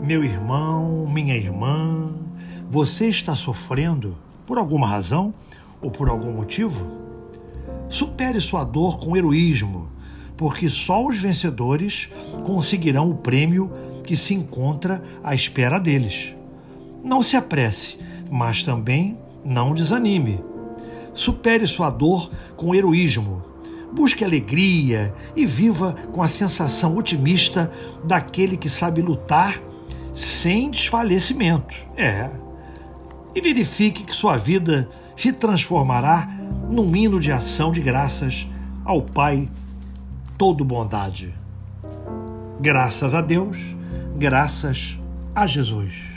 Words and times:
Meu 0.00 0.22
irmão, 0.22 1.08
minha 1.08 1.34
irmã, 1.34 2.12
você 2.70 3.08
está 3.08 3.34
sofrendo 3.34 4.14
por 4.46 4.58
alguma 4.58 4.86
razão 4.86 5.32
ou 5.80 5.90
por 5.90 6.10
algum 6.10 6.32
motivo? 6.32 6.86
Supere 7.88 8.38
sua 8.40 8.62
dor 8.62 8.98
com 8.98 9.16
heroísmo, 9.16 9.88
porque 10.36 10.68
só 10.68 11.02
os 11.02 11.18
vencedores 11.18 12.10
conseguirão 12.44 13.10
o 13.10 13.14
prêmio 13.14 13.72
que 14.04 14.16
se 14.16 14.34
encontra 14.34 15.02
à 15.24 15.34
espera 15.34 15.78
deles. 15.78 16.36
Não 17.02 17.22
se 17.22 17.34
apresse, 17.34 17.98
mas 18.30 18.62
também 18.62 19.18
não 19.42 19.74
desanime. 19.74 20.44
Supere 21.14 21.66
sua 21.66 21.88
dor 21.88 22.30
com 22.54 22.74
heroísmo. 22.74 23.42
Busque 23.94 24.22
alegria 24.22 25.14
e 25.34 25.46
viva 25.46 25.94
com 26.12 26.22
a 26.22 26.28
sensação 26.28 26.96
otimista 26.96 27.72
daquele 28.04 28.58
que 28.58 28.68
sabe 28.68 29.00
lutar 29.00 29.58
sem 30.16 30.70
desfalecimento. 30.70 31.74
É. 31.94 32.30
E 33.34 33.40
verifique 33.40 34.02
que 34.02 34.14
sua 34.14 34.38
vida 34.38 34.88
se 35.14 35.30
transformará 35.30 36.26
num 36.70 36.96
hino 36.96 37.20
de 37.20 37.30
ação 37.30 37.70
de 37.70 37.82
graças 37.82 38.48
ao 38.84 39.02
Pai 39.02 39.48
todo 40.38 40.64
bondade. 40.64 41.34
Graças 42.58 43.14
a 43.14 43.20
Deus, 43.20 43.58
graças 44.16 44.98
a 45.34 45.46
Jesus. 45.46 46.16